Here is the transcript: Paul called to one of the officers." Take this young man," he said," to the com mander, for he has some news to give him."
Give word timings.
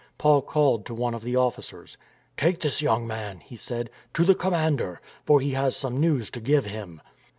Paul 0.17 0.41
called 0.41 0.83
to 0.87 0.95
one 0.95 1.13
of 1.13 1.21
the 1.21 1.35
officers." 1.35 1.95
Take 2.35 2.61
this 2.61 2.81
young 2.81 3.05
man," 3.05 3.39
he 3.39 3.55
said," 3.55 3.91
to 4.15 4.25
the 4.25 4.33
com 4.33 4.53
mander, 4.53 4.99
for 5.27 5.39
he 5.41 5.51
has 5.51 5.77
some 5.77 5.99
news 5.99 6.31
to 6.31 6.41
give 6.41 6.65
him." 6.65 7.01